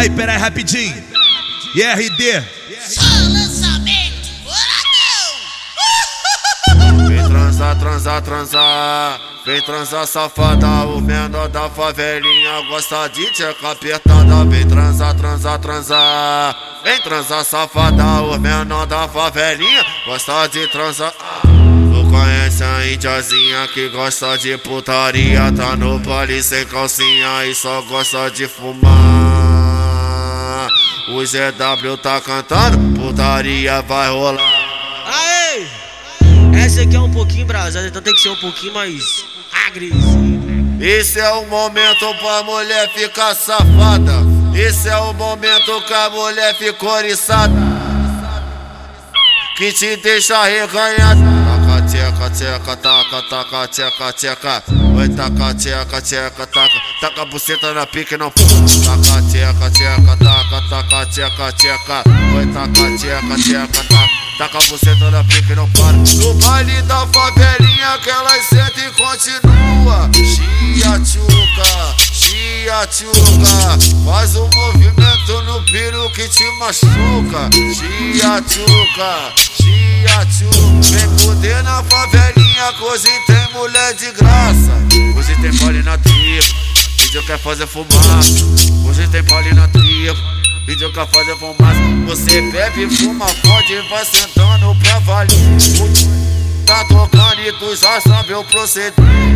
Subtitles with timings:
[0.00, 1.04] Aí, pera aí, rapidinho.
[1.74, 2.42] E RD?
[2.88, 4.30] Só lançamento,
[7.06, 9.20] Vem transar, transar, transar.
[9.44, 14.42] Vem transar safada, o menor da favelinha gosta de tcheca apertada.
[14.46, 16.56] Vem transar, transar, transar.
[16.82, 21.12] Vem transar safada, o menor da favelinha gosta de transar.
[21.42, 25.52] Tu conhece a indiazinha que gosta de putaria?
[25.52, 29.69] Tá no baile sem calcinha e só gosta de fumar.
[31.08, 34.42] O GW tá cantando, putaria vai rolar.
[35.06, 35.66] Aê!
[36.54, 39.02] Essa aqui é um pouquinho brasada, então tem que ser um pouquinho mais
[39.66, 40.30] agressivo.
[40.80, 44.12] Esse é o momento pra mulher ficar safada.
[44.54, 47.52] Esse é o momento que a mulher fica oriçada.
[49.56, 51.20] Que te deixa reganhada.
[51.20, 54.79] Taca, tcheca, tcheca, taca, taca, tcheca, tcheca.
[54.96, 56.82] Oi, taca, tcheca, tcheca, taca.
[57.00, 62.04] Taca a buceta na pique, não Taca, tcheca, tcheca, taca, taca, tcheca, tcheca.
[62.36, 64.10] Oi, taca, tcheca, tcheca, taca.
[64.38, 65.96] Taca a buceta na pique, não para.
[65.96, 70.10] No baile da favelinha que elas sentem e continua.
[70.14, 73.78] Chia, tchuca, chia, tchuca.
[74.04, 77.50] Faz um movimento no piro que te machuca.
[77.74, 79.32] Chia, tchuca,
[80.00, 84.72] Vem poder na favelinha que hoje tem mulher de graça.
[85.16, 86.46] Hoje tem baile na tribo.
[86.98, 88.44] Vídeo quer fazer fumaça.
[88.88, 90.16] Hoje tem baile na tribo.
[90.66, 91.80] Vídeo quer fazer fumaça.
[92.06, 95.28] Você bebe, fuma, fode vai sentando pra valer.
[96.64, 98.94] Tá tocando e tu já sabe o proceder.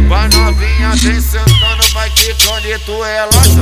[0.09, 3.61] Vai novinha, vem sentando, vai quicando e tu relaxa.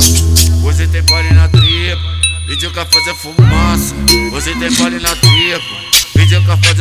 [0.64, 2.00] Hoje tem baile na tribo.
[2.46, 3.94] Vídeo quer fazer fumaça.
[4.32, 5.91] Hoje tem baile na tribo.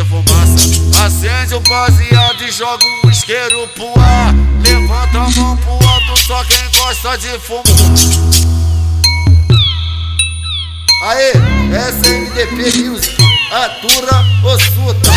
[0.05, 1.05] Fumaça.
[1.05, 4.33] Acende o baseado e joga um isqueiro pro ar.
[4.61, 7.63] Levanta a mão pro alto, só quem gosta de fumar.
[11.03, 11.33] Aê,
[11.75, 13.17] essa é MDP Music,
[13.51, 15.11] atura o suta.